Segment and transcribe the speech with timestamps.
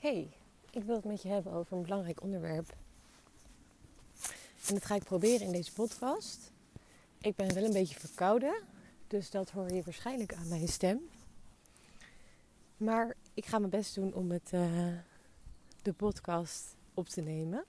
[0.00, 0.30] Hey,
[0.70, 2.76] ik wil het met je hebben over een belangrijk onderwerp.
[4.68, 6.52] En dat ga ik proberen in deze podcast.
[7.18, 8.54] Ik ben wel een beetje verkouden,
[9.06, 11.00] dus dat hoor je waarschijnlijk aan mijn stem.
[12.76, 14.88] Maar ik ga mijn best doen om het, uh,
[15.82, 17.64] de podcast op te nemen.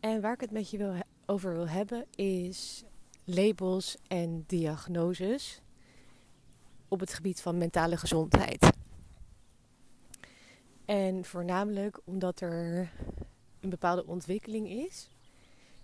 [0.00, 0.94] En waar ik het met je wil,
[1.26, 2.84] over wil hebben is
[3.24, 5.60] labels en diagnoses
[6.88, 8.80] op het gebied van mentale gezondheid.
[10.92, 12.90] En voornamelijk omdat er
[13.60, 15.08] een bepaalde ontwikkeling is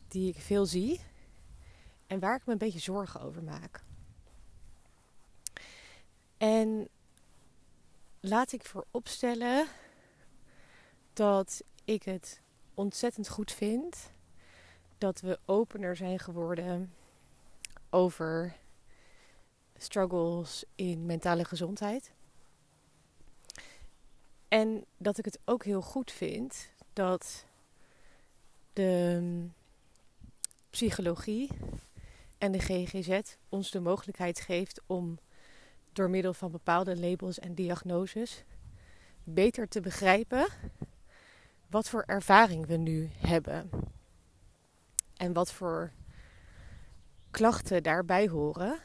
[0.08, 1.00] die ik veel zie
[2.06, 3.82] en waar ik me een beetje zorgen over maak.
[6.36, 6.88] En
[8.20, 9.66] laat ik vooropstellen
[11.12, 12.40] dat ik het
[12.74, 14.12] ontzettend goed vind
[14.98, 16.94] dat we opener zijn geworden
[17.90, 18.56] over
[19.76, 22.12] struggles in mentale gezondheid.
[24.48, 27.44] En dat ik het ook heel goed vind dat
[28.72, 29.46] de
[30.70, 31.50] psychologie
[32.38, 35.18] en de GGZ ons de mogelijkheid geeft om
[35.92, 38.44] door middel van bepaalde labels en diagnoses
[39.24, 40.46] beter te begrijpen
[41.70, 43.70] wat voor ervaring we nu hebben.
[45.16, 45.92] En wat voor
[47.30, 48.78] klachten daarbij horen.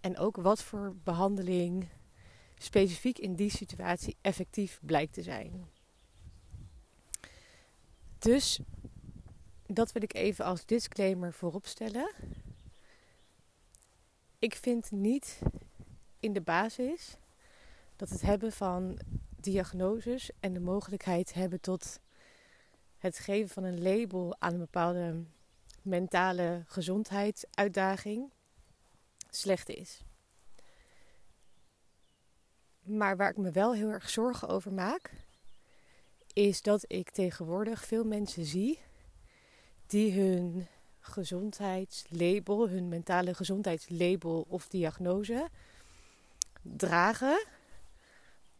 [0.00, 1.88] En ook wat voor behandeling
[2.62, 5.68] specifiek in die situatie effectief blijkt te zijn.
[8.18, 8.60] Dus
[9.66, 12.12] dat wil ik even als disclaimer voorop stellen.
[14.38, 15.38] Ik vind niet
[16.20, 17.16] in de basis
[17.96, 18.98] dat het hebben van
[19.36, 22.00] diagnoses en de mogelijkheid hebben tot
[22.98, 25.24] het geven van een label aan een bepaalde
[25.82, 28.30] mentale gezondheidsuitdaging
[29.30, 30.02] slecht is.
[32.82, 35.10] Maar waar ik me wel heel erg zorgen over maak,
[36.32, 38.78] is dat ik tegenwoordig veel mensen zie
[39.86, 40.66] die hun
[41.00, 45.48] gezondheidslabel, hun mentale gezondheidslabel of diagnose
[46.62, 47.46] dragen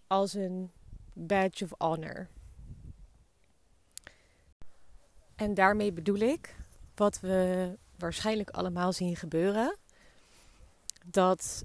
[0.07, 0.71] als een
[1.13, 2.29] badge of honor.
[5.37, 6.55] En daarmee bedoel ik
[6.95, 9.77] wat we waarschijnlijk allemaal zien gebeuren:
[11.07, 11.65] dat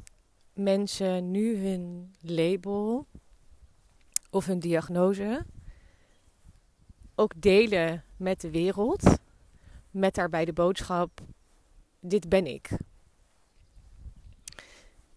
[0.58, 3.08] mensen nu hun label
[4.30, 5.46] of hun diagnose
[7.16, 9.18] ook delen met de wereld,
[9.92, 11.22] met daarbij de boodschap:
[12.00, 12.70] dit ben ik.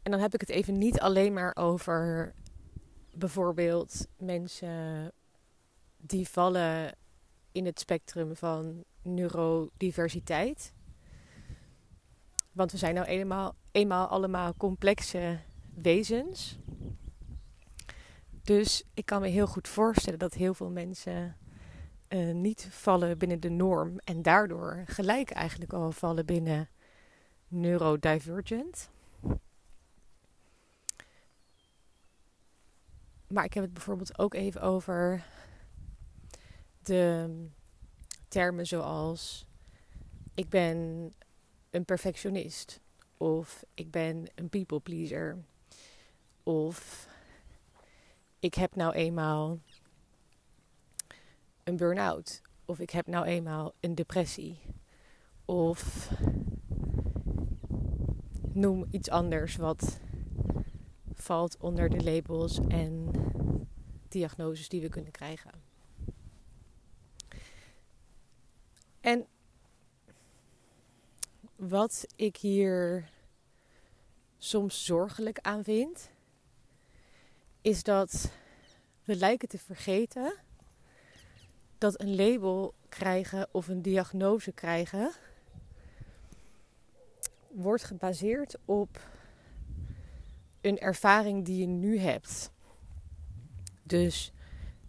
[0.02, 2.34] En dan heb ik het even niet alleen maar over
[3.14, 5.12] bijvoorbeeld mensen
[5.96, 6.96] die vallen
[7.52, 10.72] in het spectrum van neurodiversiteit.
[12.52, 15.41] Want we zijn nou eenmaal, eenmaal allemaal complexe
[15.75, 16.58] wezens.
[18.42, 21.36] Dus ik kan me heel goed voorstellen dat heel veel mensen
[22.08, 26.69] uh, niet vallen binnen de norm en daardoor gelijk eigenlijk al vallen binnen
[27.48, 28.91] neurodivergent.
[33.26, 35.26] Maar ik heb het bijvoorbeeld ook even over
[36.82, 37.28] de
[38.28, 39.47] termen zoals
[40.34, 41.12] ik ben
[41.70, 42.81] een perfectionist
[43.20, 45.38] of ik ben een people pleaser
[46.42, 47.08] of
[48.38, 49.58] ik heb nou eenmaal
[51.64, 54.58] een burn-out of ik heb nou eenmaal een depressie
[55.44, 56.10] of
[58.53, 60.00] noem iets anders wat
[61.14, 63.10] valt onder de labels en
[64.08, 65.50] diagnoses die we kunnen krijgen.
[69.00, 69.26] En
[71.69, 73.10] wat ik hier
[74.38, 76.10] soms zorgelijk aan vind,
[77.60, 78.32] is dat
[79.04, 80.34] we lijken te vergeten
[81.78, 85.12] dat een label krijgen of een diagnose krijgen
[87.49, 89.00] wordt gebaseerd op
[90.60, 92.50] een ervaring die je nu hebt.
[93.82, 94.32] Dus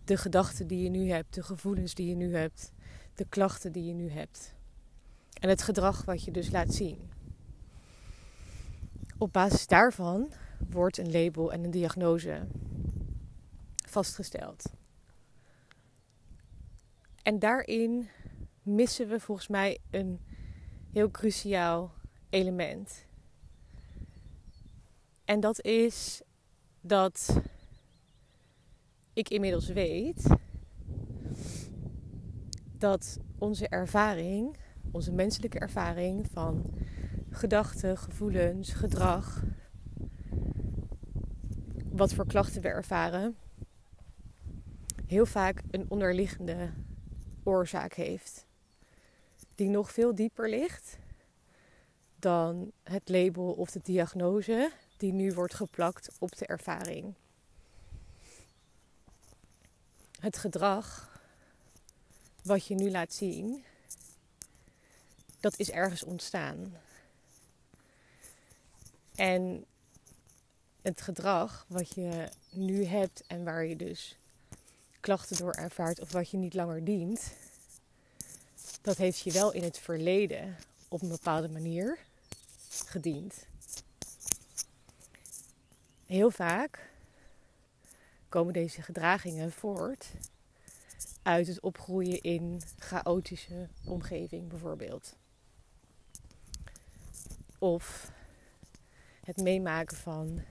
[0.04, 2.72] de gedachten die je nu hebt, de gevoelens die je nu hebt,
[3.16, 4.60] de klachten die je nu hebt.
[5.42, 7.10] En het gedrag wat je dus laat zien.
[9.18, 10.32] Op basis daarvan
[10.70, 12.48] wordt een label en een diagnose
[13.88, 14.64] vastgesteld.
[17.24, 18.10] En daarin
[18.64, 20.20] missen we volgens mij een
[20.92, 21.94] heel cruciaal
[22.30, 23.06] element.
[25.26, 26.22] En dat is
[26.82, 27.42] dat
[29.14, 30.28] ik inmiddels weet
[32.78, 34.58] dat onze ervaring,
[34.92, 36.74] onze menselijke ervaring van
[37.30, 39.44] gedachten, gevoelens, gedrag,
[41.90, 43.38] wat voor klachten we ervaren,
[45.06, 46.70] heel vaak een onderliggende
[47.44, 48.46] oorzaak heeft.
[49.56, 50.98] Die nog veel dieper ligt
[52.16, 57.14] dan het label of de diagnose die nu wordt geplakt op de ervaring.
[60.20, 61.20] Het gedrag
[62.44, 63.64] wat je nu laat zien,
[65.42, 66.74] dat is ergens ontstaan.
[69.16, 69.66] En
[70.82, 74.18] het gedrag wat je nu hebt en waar je dus
[75.00, 77.34] klachten door ervaart of wat je niet langer dient,
[78.82, 80.56] dat heeft je wel in het verleden
[80.88, 81.98] op een bepaalde manier
[82.86, 83.46] gediend.
[86.06, 86.90] Heel vaak
[88.30, 90.06] komen deze gedragingen voort
[91.22, 95.16] uit het opgroeien in chaotische omgeving bijvoorbeeld.
[97.62, 98.12] Of
[99.24, 100.42] het meemaken van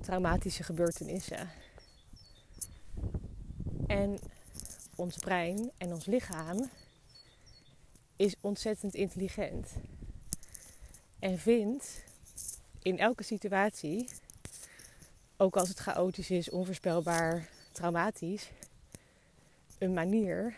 [0.00, 1.50] traumatische gebeurtenissen.
[3.86, 4.18] En
[4.94, 6.70] ons brein en ons lichaam
[8.16, 9.72] is ontzettend intelligent.
[11.18, 12.04] En vindt
[12.82, 14.08] in elke situatie,
[15.36, 18.50] ook als het chaotisch is, onvoorspelbaar, traumatisch,
[19.78, 20.56] een manier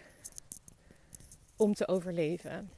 [1.56, 2.75] om te overleven.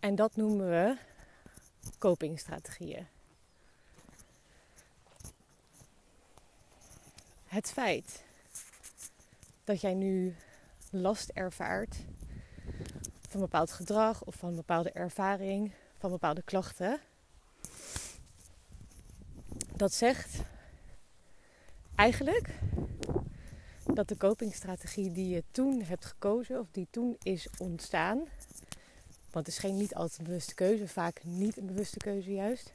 [0.00, 0.96] En dat noemen we
[1.98, 3.06] copingstrategieën.
[7.46, 8.24] Het feit
[9.64, 10.36] dat jij nu
[10.90, 11.96] last ervaart
[13.28, 17.00] van bepaald gedrag of van bepaalde ervaring, van bepaalde klachten,
[19.76, 20.38] dat zegt
[21.94, 22.58] eigenlijk
[23.84, 28.28] dat de copingstrategie die je toen hebt gekozen of die toen is ontstaan,
[29.30, 32.72] want het is geen niet altijd een bewuste keuze, vaak niet een bewuste keuze juist.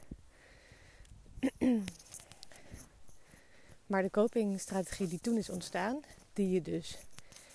[3.86, 6.00] Maar de copingstrategie die toen is ontstaan,
[6.32, 6.98] die je dus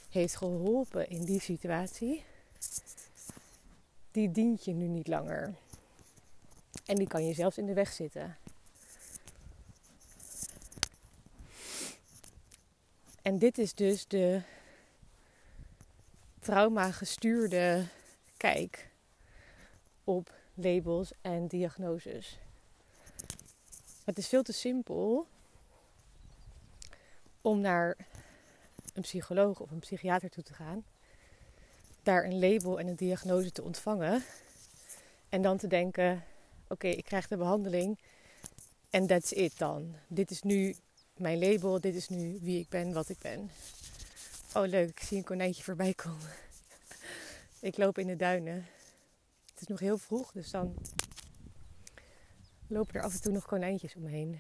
[0.10, 2.24] heeft geholpen in die situatie,
[4.12, 5.54] die dient je nu niet langer.
[6.86, 8.38] En die kan je zelfs in de weg zitten.
[13.22, 14.42] En dit is dus de
[16.40, 17.88] trauma-gestuurde
[18.38, 18.91] kijk
[20.16, 22.38] op labels en diagnoses.
[24.04, 25.28] Het is veel te simpel
[27.42, 27.98] om naar
[28.94, 30.84] een psycholoog of een psychiater toe te gaan,
[32.04, 34.24] daar een label en een diagnose te ontvangen
[35.30, 36.24] en dan te denken:
[36.68, 37.98] oké, ik krijg de behandeling
[38.90, 39.96] en that's it dan.
[40.08, 40.76] Dit is nu
[41.18, 43.52] mijn label, dit is nu wie ik ben, wat ik ben.
[44.54, 46.32] Oh leuk, ik zie een konijntje voorbij komen.
[47.70, 48.66] ik loop in de duinen.
[49.62, 50.76] Is nog heel vroeg, dus dan
[52.68, 54.40] lopen er af en toe nog konijntjes omheen.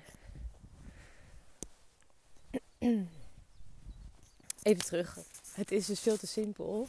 [4.61, 5.17] Even terug.
[5.53, 6.87] Het is dus veel te simpel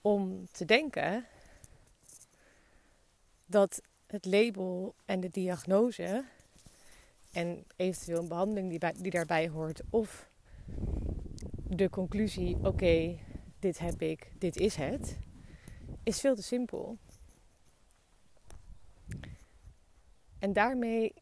[0.00, 1.26] om te denken
[3.46, 6.24] dat het label en de diagnose
[7.32, 10.28] en eventueel een behandeling die daarbij hoort, of
[11.68, 13.18] de conclusie: oké,
[13.58, 15.16] dit heb ik, dit is het,
[16.10, 16.98] is veel te simpel.
[20.38, 21.14] En daarmee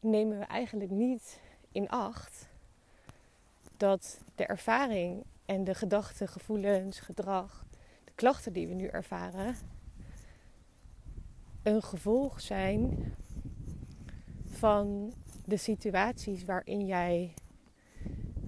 [0.00, 1.40] nemen we eigenlijk niet
[1.72, 2.48] in acht
[3.76, 7.64] dat de ervaring en de gedachten, gevoelens, gedrag,
[8.04, 9.56] de klachten die we nu ervaren,
[11.62, 13.14] een gevolg zijn
[14.44, 15.12] van
[15.44, 17.34] de situaties waarin jij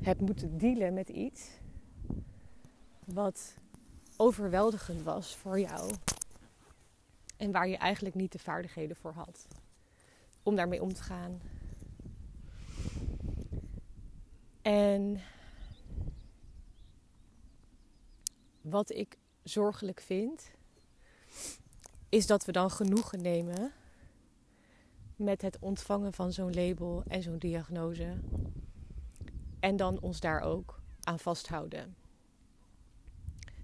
[0.03, 1.51] hebt moeten dealen met iets
[3.05, 3.55] wat
[4.17, 5.95] overweldigend was voor jou
[7.37, 9.47] en waar je eigenlijk niet de vaardigheden voor had
[10.43, 11.41] om daarmee om te gaan.
[14.63, 15.21] En
[18.61, 20.51] wat ik zorgelijk vind,
[22.09, 23.73] is dat we dan genoegen nemen
[25.17, 28.21] met het ontvangen van zo'n label en zo'n diagnose.
[29.61, 32.02] En dan ons daar ook aan vasthouden.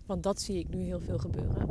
[0.09, 1.69] Want dat zie ik nu heel veel gebeuren.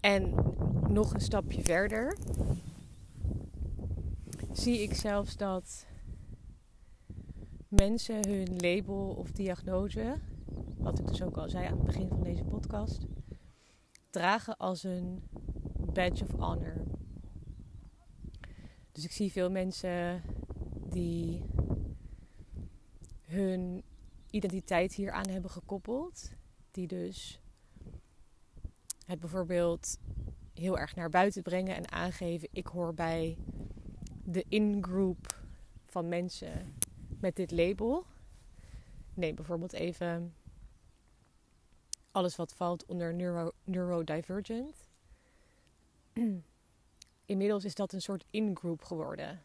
[0.00, 0.34] En
[0.88, 2.16] nog een stapje verder
[4.52, 5.86] zie ik zelfs dat
[7.68, 10.14] mensen hun label of diagnose,
[10.76, 13.06] wat ik dus ook al zei aan het begin van deze podcast,
[14.10, 15.22] dragen als een
[15.92, 16.84] badge of honor.
[18.92, 20.22] Dus ik zie veel mensen
[20.90, 21.42] die
[23.24, 23.82] hun
[24.30, 26.30] identiteit hier aan hebben gekoppeld,
[26.70, 27.40] die dus
[29.06, 29.98] het bijvoorbeeld
[30.54, 33.38] heel erg naar buiten brengen en aangeven: ik hoor bij
[34.24, 35.40] de in-group
[35.86, 36.74] van mensen
[37.20, 38.06] met dit label.
[39.14, 40.34] Neem bijvoorbeeld even
[42.10, 44.88] alles wat valt onder neuro, neurodivergent.
[47.24, 49.42] Inmiddels is dat een soort in-group geworden.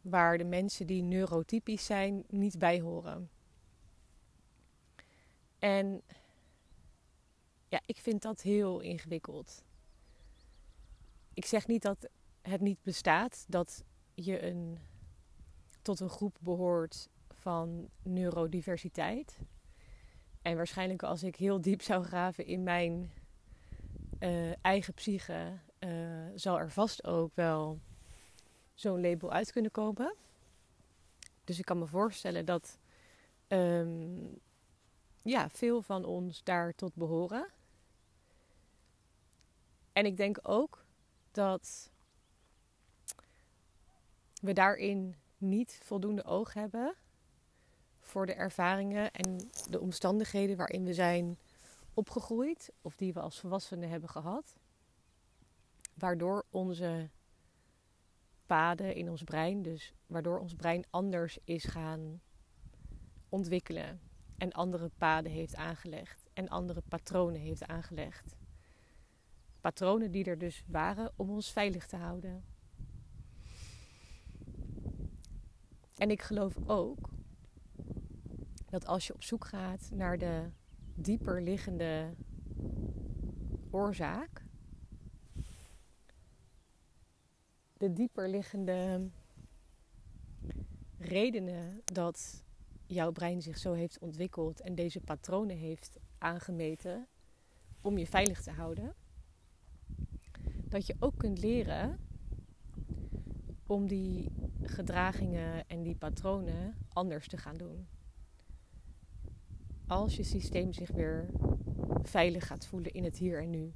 [0.00, 3.30] Waar de mensen die neurotypisch zijn niet bij horen.
[5.64, 6.02] En
[7.68, 9.64] ja, ik vind dat heel ingewikkeld.
[11.34, 12.08] Ik zeg niet dat
[12.42, 14.78] het niet bestaat dat je een,
[15.82, 19.38] tot een groep behoort van neurodiversiteit.
[20.42, 23.12] En waarschijnlijk als ik heel diep zou graven in mijn
[24.20, 27.80] uh, eigen psyche, uh, zal er vast ook wel
[28.74, 30.14] zo'n label uit kunnen komen.
[31.44, 32.78] Dus ik kan me voorstellen dat
[33.48, 34.42] um,
[35.24, 37.46] ja, veel van ons daar tot behoren.
[39.92, 40.84] En ik denk ook
[41.30, 41.90] dat
[44.40, 46.94] we daarin niet voldoende oog hebben
[48.00, 51.38] voor de ervaringen en de omstandigheden waarin we zijn
[51.94, 54.56] opgegroeid of die we als volwassenen hebben gehad.
[55.94, 57.10] Waardoor onze
[58.46, 62.20] paden in ons brein, dus waardoor ons brein anders is gaan
[63.28, 64.00] ontwikkelen
[64.36, 68.36] en andere paden heeft aangelegd en andere patronen heeft aangelegd.
[69.60, 72.44] Patronen die er dus waren om ons veilig te houden.
[75.94, 77.10] En ik geloof ook
[78.70, 80.50] dat als je op zoek gaat naar de
[80.94, 82.14] dieper liggende
[83.70, 84.44] oorzaak,
[87.76, 89.10] de dieper liggende
[90.98, 92.43] redenen dat
[92.94, 97.08] jouw brein zich zo heeft ontwikkeld en deze patronen heeft aangemeten
[97.80, 98.94] om je veilig te houden,
[100.68, 101.98] dat je ook kunt leren
[103.66, 104.32] om die
[104.62, 107.86] gedragingen en die patronen anders te gaan doen.
[109.86, 111.30] Als je systeem zich weer
[112.02, 113.74] veilig gaat voelen in het hier en nu.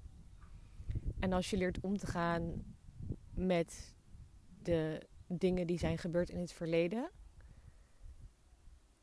[1.19, 2.65] En als je leert om te gaan
[3.35, 3.97] met
[4.63, 7.11] de dingen die zijn gebeurd in het verleden.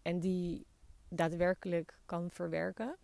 [0.06, 0.66] En die
[1.10, 2.98] daadwerkelijk kan verwerken.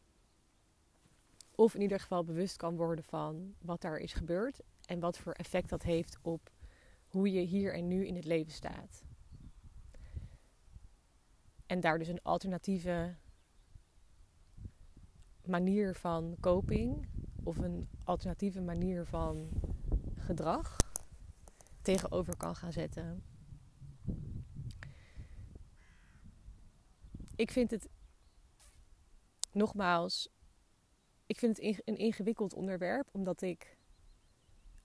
[1.56, 4.60] Of in ieder geval bewust kan worden van wat daar is gebeurd.
[4.86, 6.52] En wat voor effect dat heeft op
[7.08, 9.04] hoe je hier en nu in het leven staat.
[11.66, 13.16] En daar dus een alternatieve
[15.46, 17.08] manier van coping
[17.44, 19.50] of een alternatieve manier van
[20.16, 20.78] gedrag
[21.82, 23.24] tegenover kan gaan zetten.
[27.42, 27.90] Ik vind het
[29.52, 30.30] nogmaals,
[31.26, 33.78] ik vind het een ingewikkeld onderwerp, omdat ik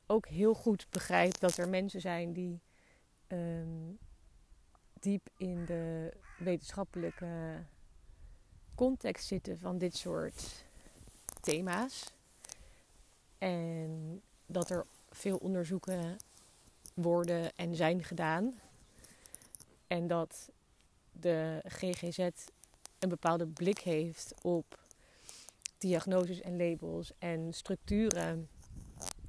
[0.06, 2.60] ook heel goed begrijp dat er mensen zijn die
[3.26, 3.92] ehm,
[4.92, 7.64] diep in de wetenschappelijke
[8.74, 10.64] context zitten van dit soort
[11.40, 12.12] thema's.
[13.38, 16.16] En dat er veel onderzoeken
[16.94, 18.60] worden en zijn gedaan.
[19.86, 20.50] En dat
[21.20, 22.18] de GGZ
[22.98, 24.78] een bepaalde blik heeft op
[25.78, 28.48] diagnoses en labels en structuren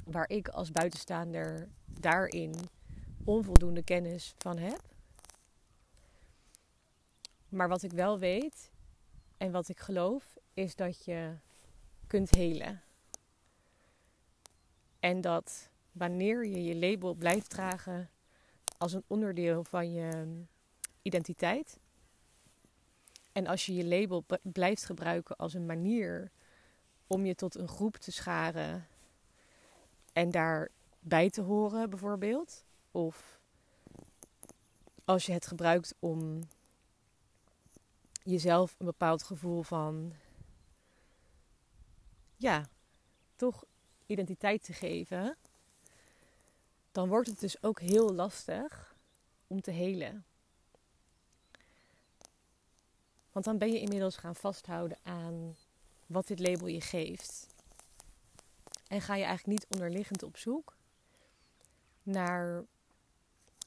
[0.06, 2.56] waar ik als buitenstaander daarin
[3.24, 4.82] onvoldoende kennis van heb.
[7.50, 8.72] Maar wat ik wel weet
[9.38, 11.36] en wat ik geloof is dat je
[12.08, 12.82] kunt helen.
[15.00, 18.10] En dat wanneer je je label blijft dragen
[18.78, 20.44] als een onderdeel van je
[21.08, 21.80] identiteit.
[23.32, 26.32] En als je je label blijft gebruiken als een manier
[27.08, 28.88] om je tot een groep te scharen
[30.14, 32.66] en daarbij te horen, bijvoorbeeld.
[32.92, 33.40] Of
[35.06, 36.48] als je het gebruikt om
[38.24, 40.14] jezelf een bepaald gevoel van,
[42.36, 42.70] ja,
[43.36, 43.64] toch
[44.06, 45.38] identiteit te geven,
[46.92, 48.96] dan wordt het dus ook heel lastig
[49.48, 50.26] om te helen.
[53.38, 55.56] Want dan ben je inmiddels gaan vasthouden aan
[56.06, 57.48] wat dit label je geeft.
[58.88, 60.76] En ga je eigenlijk niet onderliggend op zoek
[62.04, 62.66] naar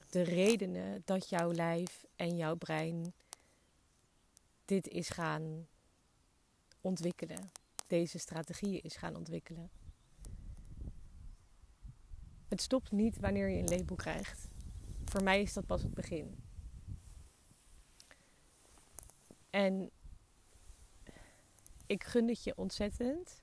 [0.08, 3.12] de redenen dat jouw lijf en jouw brein
[4.64, 5.66] dit is gaan
[6.80, 7.50] ontwikkelen.
[7.86, 9.70] Deze strategieën is gaan ontwikkelen.
[12.48, 14.48] Het stopt niet wanneer je een label krijgt.
[15.04, 16.49] Voor mij is dat pas het begin.
[19.50, 19.90] En
[21.86, 23.42] ik gun het je ontzettend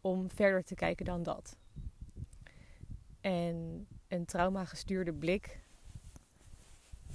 [0.00, 1.56] om verder te kijken dan dat.
[3.20, 5.60] En een trauma-gestuurde blik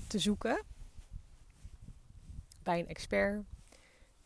[0.08, 0.64] te zoeken
[2.64, 3.46] bij een expert,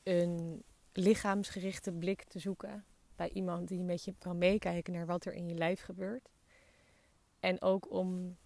[0.04, 2.86] een lichaamsgerichte blik te zoeken
[3.16, 6.30] bij iemand die met je kan meekijken naar wat er in je lijf gebeurt.
[7.40, 8.38] En ook om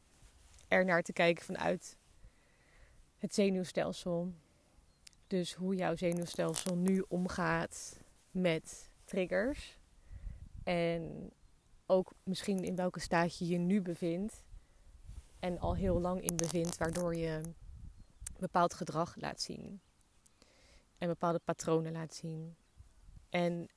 [0.67, 1.97] er naar te kijken vanuit
[3.17, 4.33] het zenuwstelsel.
[5.27, 7.99] Dus hoe jouw zenuwstelsel nu omgaat
[8.31, 9.79] met triggers.
[10.63, 11.31] En
[11.85, 14.43] ook misschien in welke staat je je nu bevindt.
[15.39, 17.41] En al heel lang in bevindt, waardoor je
[18.39, 19.81] bepaald gedrag laat zien.
[20.97, 22.55] En bepaalde patronen laat zien.
[23.29, 23.69] En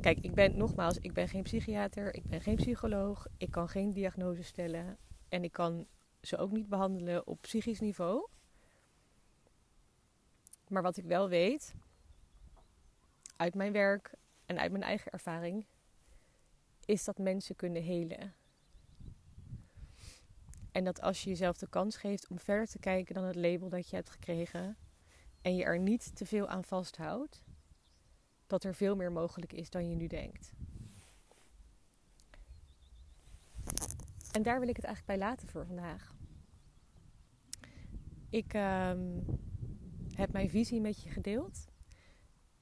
[0.00, 3.92] kijk, ik ben nogmaals, ik ben geen psychiater, ik ben geen psycholoog, ik kan geen
[3.92, 4.98] diagnose stellen
[5.28, 5.86] en ik kan
[6.20, 8.28] ze ook niet behandelen op psychisch niveau.
[10.74, 11.74] Maar wat ik wel weet,
[13.36, 14.14] uit mijn werk
[14.46, 15.66] en uit mijn eigen ervaring,
[16.84, 18.34] is dat mensen kunnen helen.
[20.72, 23.68] En dat als je jezelf de kans geeft om verder te kijken dan het label
[23.68, 24.76] dat je hebt gekregen
[25.42, 27.44] en je er niet te veel aan vasthoudt,
[28.46, 30.52] dat er veel meer mogelijk is dan je nu denkt.
[34.32, 36.14] En daar wil ik het eigenlijk bij laten voor vandaag.
[38.28, 39.20] Ik ehm,
[40.16, 41.64] heb mijn visie met je gedeeld.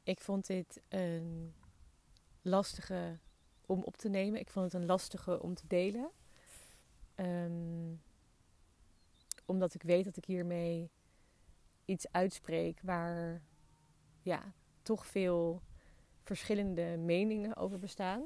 [0.02, 1.54] Ik vond dit een
[2.42, 3.18] lastige
[3.66, 4.40] om op te nemen.
[4.40, 6.10] Ik vond het een lastige om te delen.
[7.16, 8.02] Um,
[9.46, 10.90] omdat ik weet dat ik hiermee
[11.84, 13.42] iets uitspreek waar
[14.22, 15.62] ja, toch veel
[16.22, 18.22] verschillende meningen over bestaan.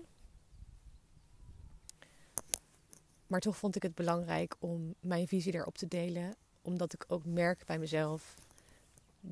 [3.26, 7.24] Maar toch vond ik het belangrijk om mijn visie daarop te delen, omdat ik ook
[7.24, 8.36] merk bij mezelf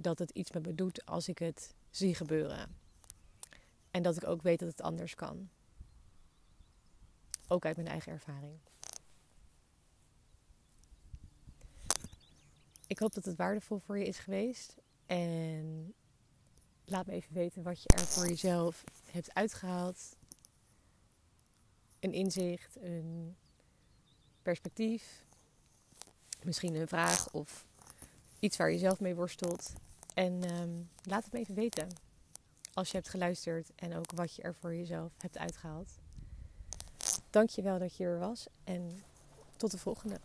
[0.00, 2.76] dat het iets met me doet als ik het zie gebeuren.
[3.90, 5.48] En dat ik ook weet dat het anders kan.
[7.48, 8.58] Ook uit mijn eigen ervaring.
[12.86, 14.76] Ik hoop dat het waardevol voor je is geweest.
[15.06, 15.94] En
[16.84, 20.16] laat me even weten wat je er voor jezelf hebt uitgehaald.
[22.00, 23.36] Een inzicht, een
[24.42, 25.24] perspectief.
[26.42, 27.66] Misschien een vraag of
[28.44, 29.72] iets waar je zelf mee worstelt.
[30.14, 31.88] En um, laat het me even weten.
[32.74, 35.88] Als je hebt geluisterd en ook wat je er voor jezelf hebt uitgehaald.
[37.30, 39.02] Dank je wel dat je er was en
[39.56, 40.16] tot de volgende.